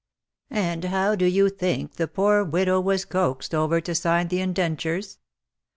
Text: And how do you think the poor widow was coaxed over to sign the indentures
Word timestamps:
And 0.49 0.85
how 0.85 1.13
do 1.13 1.25
you 1.27 1.47
think 1.47 1.97
the 1.97 2.07
poor 2.07 2.43
widow 2.43 2.79
was 2.81 3.05
coaxed 3.05 3.53
over 3.53 3.79
to 3.81 3.93
sign 3.93 4.29
the 4.29 4.41
indentures 4.41 5.19